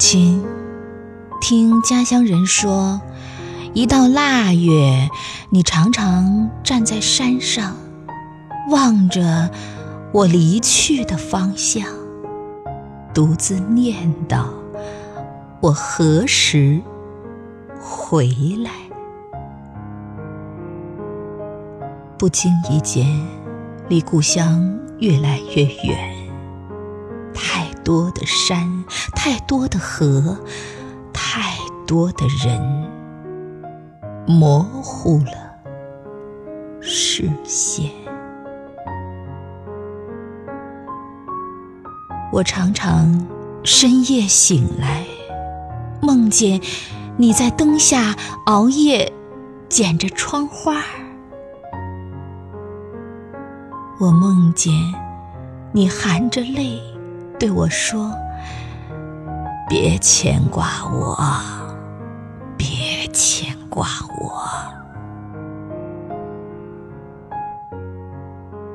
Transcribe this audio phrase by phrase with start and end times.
[0.00, 0.42] 亲，
[1.42, 3.02] 听家乡人说，
[3.74, 5.10] 一到腊月，
[5.50, 7.76] 你常常站在山上，
[8.70, 9.50] 望着
[10.10, 11.86] 我离去的方向，
[13.12, 14.46] 独自念叨：
[15.60, 16.80] 我何时
[17.78, 18.26] 回
[18.64, 18.70] 来？
[22.16, 23.06] 不经意间，
[23.90, 26.19] 离故乡越来越远。
[27.84, 28.84] 多的山，
[29.14, 30.38] 太多的河，
[31.12, 32.88] 太多的人，
[34.26, 35.32] 模糊了
[36.80, 37.90] 视线。
[42.32, 43.26] 我常常
[43.64, 45.04] 深夜醒来，
[46.00, 46.60] 梦见
[47.16, 48.14] 你在灯下
[48.46, 49.12] 熬夜
[49.68, 50.80] 剪着窗花
[53.98, 54.72] 我梦见
[55.72, 56.80] 你含着泪。
[57.40, 58.14] 对我说
[59.66, 61.16] ：“别牵挂我，
[62.58, 63.88] 别牵挂
[64.20, 64.42] 我。”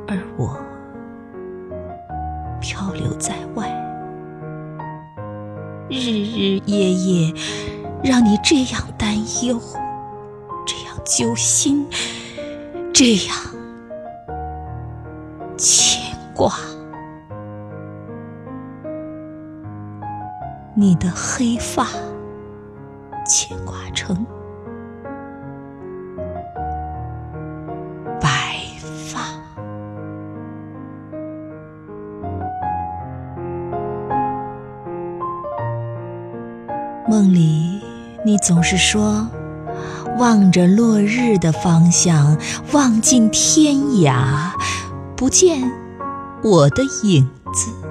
[0.09, 0.57] 而我
[2.59, 3.69] 漂流在外，
[5.88, 7.31] 日日夜夜
[8.03, 9.61] 让你这样担忧，
[10.66, 11.88] 这样揪心，
[12.91, 13.38] 这样
[15.55, 16.02] 牵
[16.33, 16.52] 挂。
[20.77, 21.87] 你的黑发
[23.25, 24.25] 牵挂成
[28.19, 28.27] 白
[29.09, 29.21] 发，
[37.07, 37.81] 梦里
[38.25, 39.25] 你总是说，
[40.17, 42.37] 望着落日的方向，
[42.73, 44.51] 望尽天涯，
[45.16, 45.71] 不见
[46.44, 47.84] 我的影子。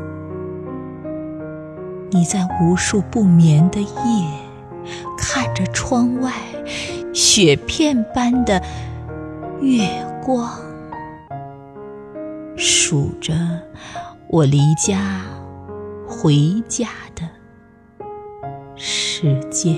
[2.14, 3.88] 你在无数不眠的夜，
[5.18, 6.32] 看着窗外
[7.12, 8.62] 雪片般的
[9.60, 9.84] 月
[10.24, 10.48] 光，
[12.56, 13.34] 数着
[14.28, 15.22] 我离家
[16.06, 17.28] 回家的
[18.76, 19.76] 时间。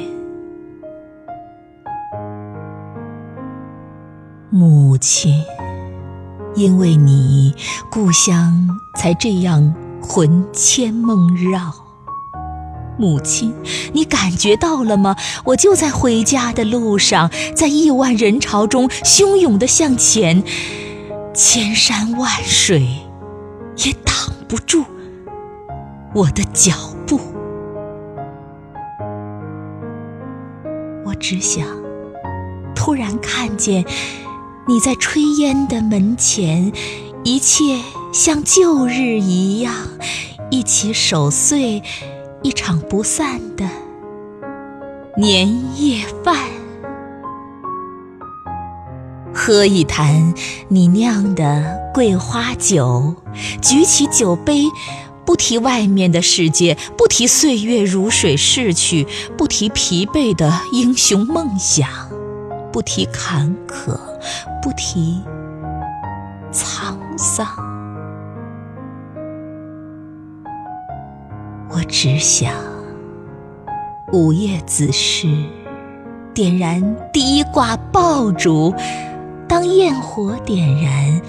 [4.51, 5.43] 母亲，
[6.55, 7.55] 因为你，
[7.91, 11.86] 故乡才这样魂牵梦绕。
[12.99, 13.55] 母亲，
[13.93, 15.17] 你感觉到了吗？
[15.45, 20.43] 我就在回家的路上，在亿万人潮中汹涌地向前，
[21.35, 22.87] 千山万水
[23.85, 24.15] 也挡
[24.49, 24.85] 不住
[26.15, 26.73] 我的脚
[27.07, 27.21] 步。
[31.05, 31.67] 我只想，
[32.75, 33.85] 突然看见
[34.67, 36.73] 你在炊烟的门前，
[37.25, 37.79] 一切
[38.13, 39.73] 像旧日一样，
[40.51, 41.83] 一起守岁。
[42.47, 43.69] 一场不散的
[45.17, 46.37] 年夜饭，
[49.35, 50.33] 喝一坛
[50.69, 53.17] 你酿的桂花酒，
[53.61, 54.63] 举起酒杯，
[55.25, 61.89] 不提外面的世界，不提岁月如水逝去，不提疲惫的英雄梦想，
[62.73, 63.99] 不提坎坷，
[64.63, 65.21] 不提
[66.53, 67.76] 沧桑。
[71.69, 72.53] 我只想，
[74.13, 75.27] 午夜子时，
[76.33, 78.73] 点燃第一挂爆竹，
[79.49, 81.21] 当焰火点燃，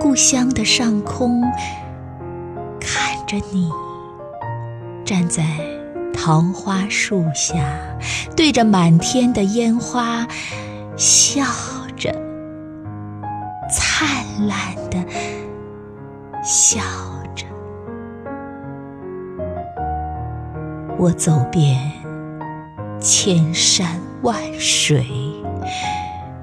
[0.00, 1.42] 故乡的上空，
[2.80, 3.70] 看着你
[5.04, 5.44] 站在
[6.12, 7.54] 桃花树下，
[8.34, 10.26] 对着满天的烟花
[10.96, 11.44] 笑
[11.96, 12.10] 着，
[13.70, 14.08] 灿
[14.48, 15.04] 烂的
[16.42, 16.80] 笑。
[20.98, 21.92] 我走遍
[23.00, 25.06] 千山万水，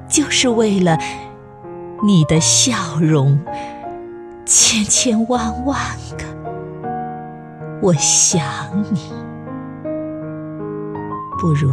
[0.07, 0.98] 就是为了
[2.04, 3.39] 你的笑容。
[4.45, 5.78] 千千万万
[6.18, 6.25] 个
[7.81, 8.44] 我想
[8.92, 9.00] 你，
[11.39, 11.72] 不如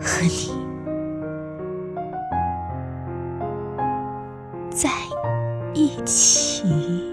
[0.00, 0.50] 和你
[4.70, 4.90] 在
[5.74, 7.05] 一起。